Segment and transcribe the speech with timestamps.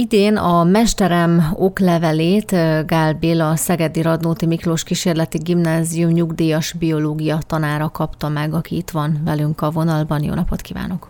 [0.00, 2.50] Idén a mesterem oklevelét
[2.86, 8.90] Gál Béla, a Szegedi Radnóti Miklós Kísérleti Gimnázium nyugdíjas biológia tanára kapta meg, aki itt
[8.90, 10.22] van velünk a vonalban.
[10.22, 11.08] Jó napot kívánok!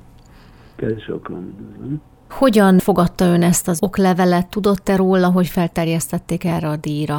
[1.06, 1.54] Sokan.
[2.30, 4.50] Hogyan fogadta ön ezt az oklevelet?
[4.50, 7.18] Tudott-e róla, hogy felterjesztették erre a díjra?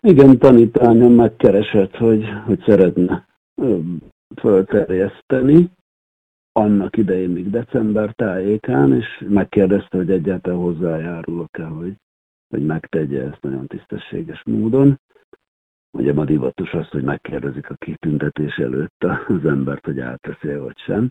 [0.00, 3.26] Igen, tanítványom megkeresett, hogy, hogy szeretne
[4.40, 5.70] fölterjeszteni
[6.58, 11.94] annak idején még december tájékán, és megkérdezte, hogy egyáltalán hozzájárulok-e, hogy,
[12.48, 15.00] hogy megtegye ezt nagyon tisztességes módon.
[15.90, 21.10] Ugye ma divatos az, hogy megkérdezik a kitüntetés előtt az embert, hogy elteszi vagy sem.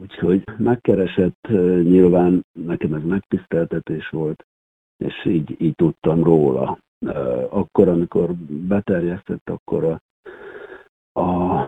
[0.00, 1.46] Úgyhogy megkeresett,
[1.82, 4.46] nyilván nekem ez megtiszteltetés volt,
[4.96, 6.78] és így, így tudtam róla.
[7.50, 10.00] Akkor, amikor beterjesztett, akkor a
[11.16, 11.66] a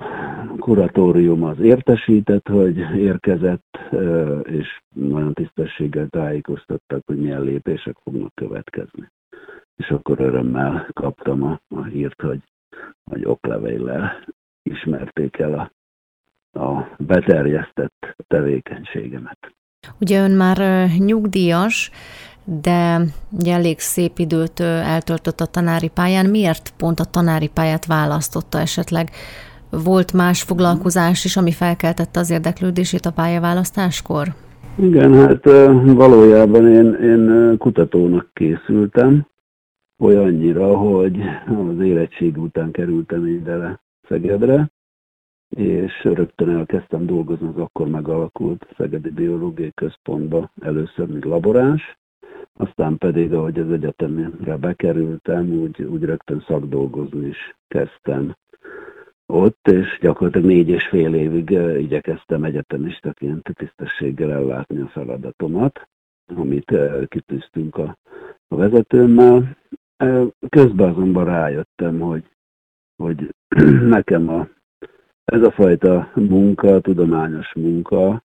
[0.67, 3.79] kuratórium az értesített, hogy érkezett,
[4.43, 9.11] és nagyon tisztességgel tájékoztattak, hogy milyen lépések fognak következni.
[9.77, 12.43] És akkor örömmel kaptam a, a hírt, hogy,
[13.11, 14.25] hogy oklevéllel
[14.63, 15.71] ismerték el
[16.53, 19.39] a, a beterjesztett tevékenységemet.
[20.01, 21.91] Ugye ön már nyugdíjas,
[22.45, 26.27] de ugye elég szép időt eltöltött a tanári pályán.
[26.27, 29.11] Miért pont a tanári pályát választotta esetleg?
[29.71, 34.27] Volt más foglalkozás is, ami felkeltette az érdeklődését a pályaválasztáskor?
[34.79, 35.45] Igen, hát
[35.85, 39.27] valójában én, én kutatónak készültem,
[39.99, 44.71] olyannyira, hogy az érettség után kerültem ide le Szegedre,
[45.49, 51.99] és rögtön elkezdtem dolgozni az akkor megalakult Szegedi Biológiai Központba, először mint laboráns,
[52.53, 58.35] aztán pedig, ahogy az egyetemre bekerültem, úgy, úgy rögtön szakdolgozni is kezdtem
[59.27, 65.89] ott, és gyakorlatilag négy és fél évig igyekeztem egyetemistaként tisztességgel ellátni a feladatomat,
[66.35, 66.73] amit
[67.09, 67.97] kitűztünk a,
[68.49, 69.57] a vezetőmmel.
[70.49, 72.25] Közben azonban rájöttem, hogy,
[72.97, 73.35] hogy
[73.97, 74.49] nekem a,
[75.25, 78.25] ez a fajta munka, tudományos munka,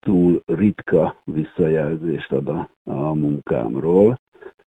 [0.00, 4.20] túl ritka visszajelzést ad a, a munkámról.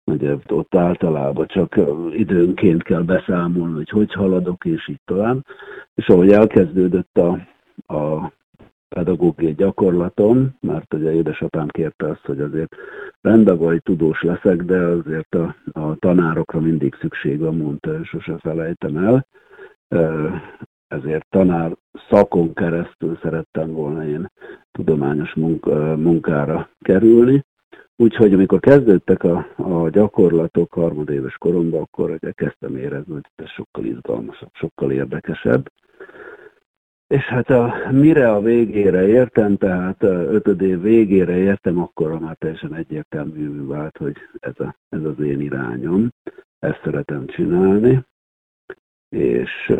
[0.04, 1.80] Ugye ott általában csak
[2.12, 5.46] időnként kell beszámolni, hogy hogy haladok, és így tovább.
[5.94, 7.30] És ahogy elkezdődött a,
[7.94, 8.32] a
[8.88, 12.74] pedagógiai gyakorlatom, mert ugye édesapám kérte azt, hogy azért
[13.20, 18.96] rendben vagy tudós leszek, de azért a, a tanárokra mindig szükség van, mondta, sose felejtem
[18.96, 19.26] el
[20.88, 21.76] ezért tanár
[22.10, 24.30] szakon keresztül szerettem volna én
[24.72, 25.34] tudományos
[25.96, 27.44] munkára kerülni.
[27.96, 34.50] Úgyhogy amikor kezdődtek a, a gyakorlatok harmadéves koromban, akkor kezdtem érezni, hogy ez sokkal izgalmasabb,
[34.52, 35.72] sokkal érdekesebb.
[37.06, 42.74] És hát a, mire a végére értem, tehát ötöd év végére értem, akkor már teljesen
[42.74, 46.08] egyértelmű vált, hogy ez, a, ez az én irányom,
[46.58, 48.04] ezt szeretem csinálni
[49.14, 49.72] és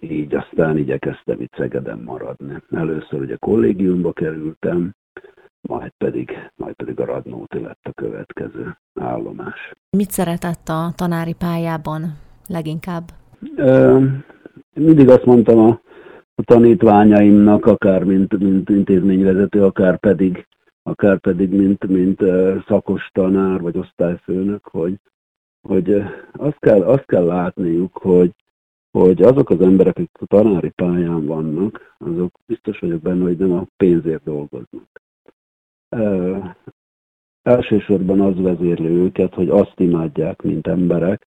[0.00, 2.62] így aztán igyekeztem itt Szegeden maradni.
[2.70, 4.94] Először ugye kollégiumba kerültem,
[5.68, 9.72] majd pedig, majd pedig a Radnóti lett a következő állomás.
[9.90, 13.10] Mit szeretett a tanári pályában leginkább?
[14.74, 15.80] Mindig azt mondtam a,
[16.34, 20.46] a tanítványaimnak, akár mint, mint intézményvezető, akár pedig,
[20.82, 22.22] akár pedig mint, mint
[22.66, 24.94] szakos tanár vagy osztályfőnök, hogy,
[25.68, 26.02] hogy
[26.32, 28.30] azt kell, azt kell látniuk, hogy
[28.98, 33.52] hogy azok az emberek, akik a tanári pályán vannak, azok biztos vagyok benne, hogy nem
[33.52, 35.02] a pénzért dolgoznak.
[37.42, 41.26] Elsősorban az vezérli őket, hogy azt imádják, mint emberek,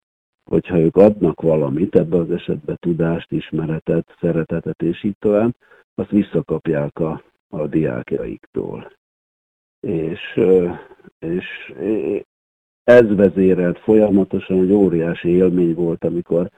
[0.50, 5.56] hogyha ők adnak valamit, ebbe az esetben tudást, ismeretet, szeretetet és így tovább,
[5.96, 8.92] azt visszakapják a, a diákjaiktól.
[9.80, 10.40] És,
[11.20, 11.74] és
[12.84, 16.50] ez vezérelt folyamatosan, hogy óriási élmény volt, amikor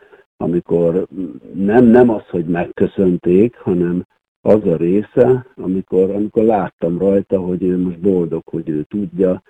[0.42, 1.08] amikor
[1.54, 4.06] nem, nem az, hogy megköszönték, hanem
[4.42, 9.42] az a része, amikor, amikor láttam rajta, hogy ő most boldog, hogy ő tudja,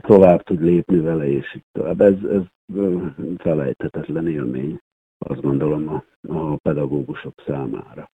[0.00, 2.00] tovább tud lépni vele, és így tovább.
[2.00, 2.42] Ez, ez
[3.38, 4.80] felejthetetlen élmény,
[5.18, 8.10] azt gondolom a, a pedagógusok számára.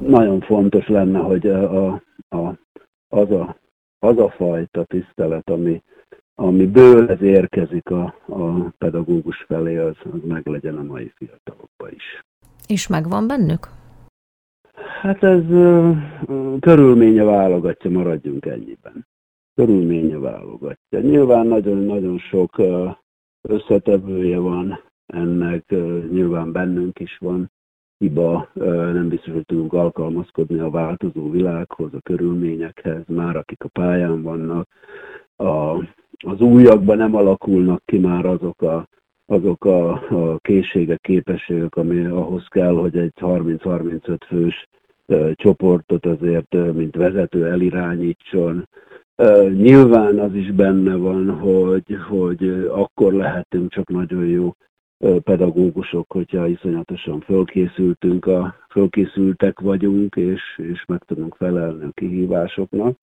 [0.00, 1.92] Nagyon fontos lenne, hogy a,
[2.28, 2.58] a,
[3.08, 3.56] az, a,
[3.98, 5.82] az a fajta tisztelet, ami,
[6.34, 12.24] amiből ez érkezik a, a pedagógus felé, az, az meg legyen a mai fiatalokban is.
[12.66, 13.79] És megvan bennük?
[15.00, 15.44] Hát ez
[16.60, 19.06] körülménye válogatja, maradjunk ennyiben.
[19.54, 21.00] Körülménye válogatja.
[21.00, 22.62] Nyilván nagyon-nagyon sok
[23.48, 25.70] összetevője van ennek,
[26.10, 27.50] nyilván bennünk is van
[27.98, 28.48] hiba,
[28.92, 34.68] nem biztos, hogy tudunk alkalmazkodni a változó világhoz, a körülményekhez, már akik a pályán vannak,
[35.36, 35.76] a
[36.26, 38.88] az újakban nem alakulnak ki már azok a,
[39.30, 44.68] azok a, a készségek, képességek, ami ahhoz kell, hogy egy 30-35 fős
[45.32, 48.68] csoportot azért, mint vezető elirányítson.
[49.52, 54.52] Nyilván az is benne van, hogy, hogy akkor lehetünk csak nagyon jó
[55.22, 62.98] pedagógusok, hogyha iszonyatosan fölkészültünk, a, fölkészültek vagyunk, és, és meg tudunk felelni a kihívásoknak.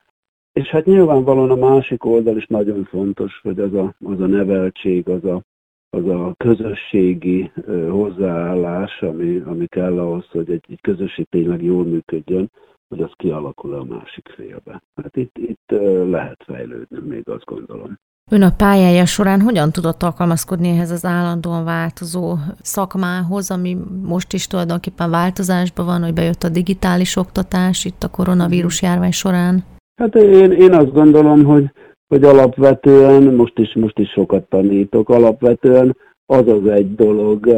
[0.54, 5.10] És hát nyilvánvalóan a másik oldal is nagyon fontos, hogy az a, az a neveltség,
[5.10, 5.42] az a,
[5.90, 7.52] az a közösségi
[7.90, 12.52] hozzáállás, ami, ami kell ahhoz, hogy egy, egy közösség tényleg jól működjön,
[12.88, 14.82] hogy az kialakul a másik félbe.
[14.96, 15.72] Hát itt, itt
[16.10, 17.98] lehet fejlődni, még azt gondolom.
[18.32, 24.48] Ön a pályája során hogyan tudott alkalmazkodni ehhez az állandóan változó szakmához, ami most is
[24.48, 29.64] tulajdonképpen változásban van, hogy bejött a digitális oktatás itt a koronavírus járvány során?
[30.02, 31.72] Hát én, én azt gondolom, hogy,
[32.08, 37.50] hogy alapvetően, most is, most is sokat tanítok, alapvetően az az egy dolog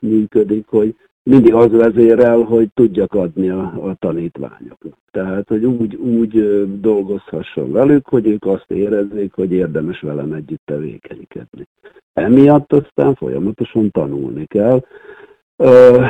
[0.00, 4.98] működik, hogy mindig az vezérel, hogy tudjak adni a, a tanítványoknak.
[5.10, 11.66] Tehát, hogy úgy, úgy dolgozhasson velük, hogy ők azt érezzék, hogy érdemes velem együtt tevékenykedni.
[12.12, 14.84] Emiatt aztán folyamatosan tanulni kell.
[15.56, 16.04] Ö,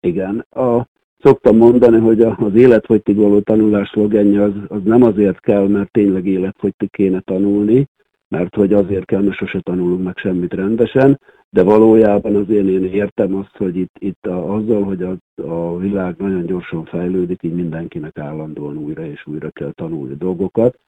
[0.00, 0.86] igen, a,
[1.18, 6.26] szoktam mondani, hogy az életfogytig való tanulás szlogenje az, az nem azért kell, mert tényleg
[6.26, 7.88] életfogytig kéne tanulni,
[8.28, 11.20] mert hogy azért kell, mert sose tanulunk meg semmit rendesen,
[11.50, 16.14] de valójában azért én értem azt, hogy itt, itt a, azzal, hogy a, a világ
[16.18, 20.78] nagyon gyorsan fejlődik, így mindenkinek állandóan újra és újra kell tanulni dolgokat.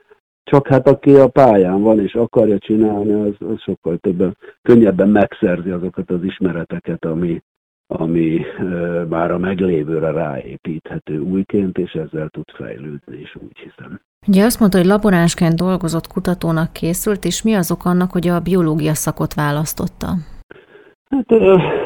[0.45, 5.71] Csak hát aki a pályán van és akarja csinálni, az, az sokkal többen, könnyebben megszerzi
[5.71, 7.43] azokat az ismereteket, ami,
[7.91, 8.41] ami
[9.09, 14.01] már a meglévőre ráépíthető újként, és ezzel tud fejlődni, és úgy hiszem.
[14.27, 18.95] Ugye azt mondta, hogy laboránsként dolgozott kutatónak készült, és mi azok annak, hogy a biológia
[18.95, 20.07] szakot választotta?
[21.11, 21.33] Hát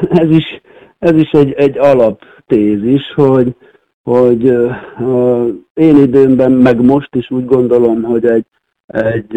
[0.09, 0.61] ez is,
[0.99, 3.55] ez is egy, egy alaptézis, hogy,
[4.01, 4.43] hogy
[5.73, 8.45] én időmben, meg most is úgy gondolom, hogy egy,
[8.85, 9.35] egy,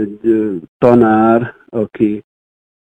[0.00, 2.24] egy tanár, aki,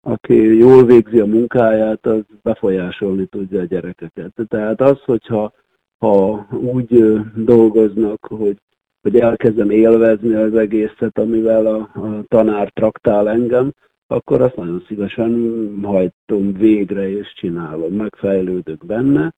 [0.06, 4.32] aki jól végzi a munkáját, az befolyásolni tudja a gyerekeket.
[4.48, 5.52] Tehát az, hogyha
[5.98, 8.56] ha úgy dolgoznak, hogy,
[9.02, 13.72] hogy elkezdem élvezni az egészet, amivel a, a tanár traktál engem,
[14.06, 19.32] akkor azt nagyon szívesen hajtom végre és csinálom, megfejlődök benne.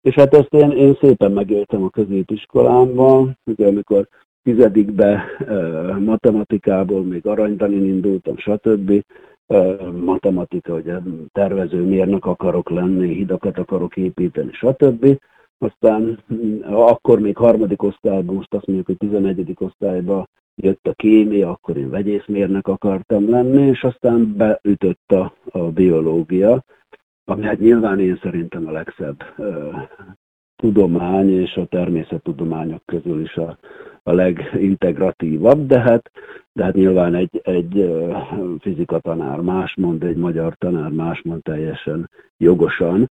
[0.00, 4.08] És hát ezt én, én szépen megéltem a középiskolámban, ugye amikor
[4.42, 5.24] tizedikbe
[5.98, 9.04] matematikából még aranydanin indultam, stb.
[10.04, 10.92] Matematika, hogy
[11.32, 15.18] tervező mérnök akarok lenni, hidakat akarok építeni, stb.
[15.58, 16.18] Aztán
[16.70, 19.54] akkor még harmadik osztályban, most azt mondjuk, hogy 11.
[19.58, 26.64] osztályban jött a kémia, akkor én vegyészmérnek akartam lenni, és aztán beütött a, a biológia,
[27.24, 29.70] ami hát nyilván én szerintem a legszebb ö,
[30.56, 33.58] tudomány, és a természettudományok közül is a,
[34.02, 36.10] a legintegratívabb, de hát,
[36.52, 37.90] de hát nyilván egy, egy
[38.60, 43.10] fizika tanár más mond, egy magyar tanár más mond teljesen jogosan,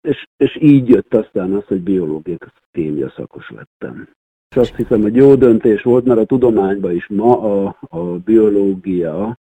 [0.00, 2.36] és, és így jött aztán az, hogy biológia
[2.72, 4.08] kémia szakos lettem.
[4.50, 9.38] És azt hiszem, hogy jó döntés volt, mert a tudományban is ma a, a biológia,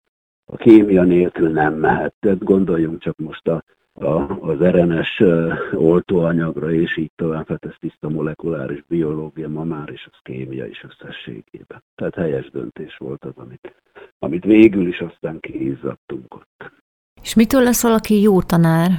[0.44, 2.14] a kémia nélkül nem mehet.
[2.20, 3.62] Tehát gondoljunk csak most a,
[4.00, 5.22] a, az RNS
[5.74, 10.84] oltóanyagra, és így tovább, hát ez tiszta molekuláris biológia, ma már is az kémia is
[10.84, 11.82] összességében.
[11.94, 13.74] Tehát helyes döntés volt az, amit,
[14.18, 16.72] amit végül is aztán kiizzadtunk ott.
[17.22, 18.90] És mitől lesz valaki jó tanár?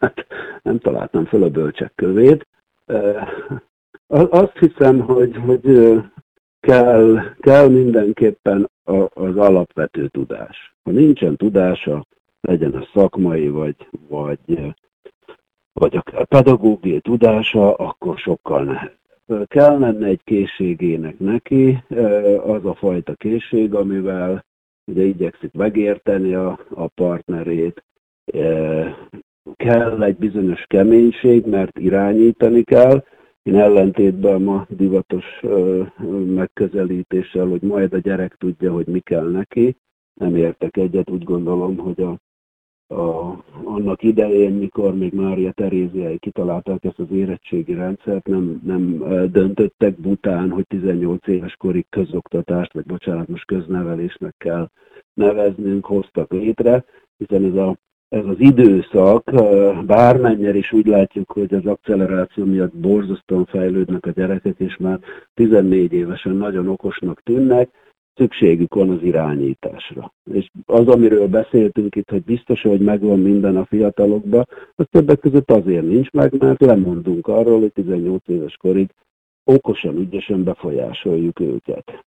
[0.00, 0.26] hát
[0.62, 2.46] nem találtam fel a bölcsek kövét.
[4.06, 5.62] Azt hiszem, hogy, hogy
[6.60, 8.70] kell, kell mindenképpen
[9.14, 10.74] az alapvető tudás.
[10.82, 12.06] Ha nincsen tudása,
[12.42, 13.76] legyen a szakmai, vagy,
[14.08, 14.74] vagy,
[15.72, 19.00] vagy a pedagógiai tudása, akkor sokkal nehezebb.
[19.48, 21.84] Kell lenne egy készségének neki,
[22.44, 24.44] az a fajta készség, amivel
[24.84, 27.84] ugye igyekszik megérteni a, a partnerét,
[29.56, 33.04] kell egy bizonyos keménység, mert irányítani kell,
[33.42, 35.40] én ellentétben ma divatos
[36.26, 39.76] megközelítéssel, hogy majd a gyerek tudja, hogy mi kell neki,
[40.14, 42.18] nem értek egyet, úgy gondolom, hogy a,
[42.92, 48.98] a, annak idején, mikor még Mária Teréziai kitalálták ezt az érettségi rendszert, nem, nem
[49.30, 54.68] döntöttek bután, hogy 18 éves korig közoktatást, vagy bocsánat, most köznevelésnek kell
[55.14, 56.84] neveznünk, hoztak létre,
[57.16, 57.76] hiszen ez a
[58.08, 59.30] ez az időszak,
[59.86, 64.98] bármennyire is úgy látjuk, hogy az acceleráció miatt borzasztóan fejlődnek a gyerekek, és már
[65.34, 67.70] 14 évesen nagyon okosnak tűnnek,
[68.22, 70.12] szükségük van az irányításra.
[70.32, 75.50] És az, amiről beszéltünk itt, hogy biztos, hogy megvan minden a fiatalokban, az többek között
[75.50, 78.90] azért nincs meg, mert lemondunk arról, hogy 18 éves korig
[79.44, 82.04] okosan, ügyesen befolyásoljuk őket.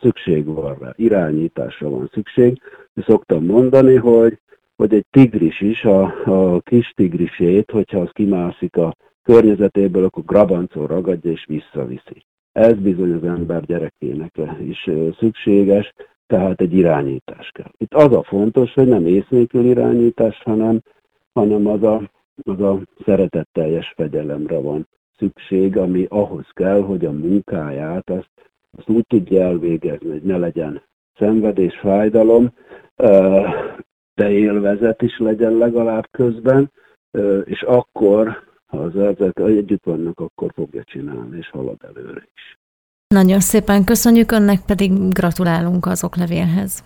[0.00, 2.60] Szükség van rá, irányításra van szükség.
[2.94, 4.38] És szoktam mondani, hogy,
[4.76, 10.86] hogy egy tigris is, a, a kis tigrisét, hogyha az kimászik a környezetéből, akkor grabancon
[10.86, 12.24] ragadja és visszaviszi.
[12.58, 15.92] Ez bizony az ember gyerekének is szükséges,
[16.26, 17.70] tehát egy irányítás kell.
[17.76, 20.80] Itt az a fontos, hogy nem észnékül irányítás, hanem,
[21.32, 22.10] hanem az a,
[22.44, 24.88] az a szeretetteljes fegyelemre van
[25.18, 28.30] szükség, ami ahhoz kell, hogy a munkáját azt,
[28.78, 30.82] azt úgy tudja elvégezni, hogy ne legyen
[31.18, 32.52] szenvedés, fájdalom,
[34.14, 36.72] de élvezet is legyen legalább közben,
[37.44, 42.58] és akkor ha az ezek együtt vannak, akkor fogja csinálni, és halad előre is.
[43.14, 46.84] Nagyon szépen köszönjük, önnek pedig gratulálunk az oklevélhez.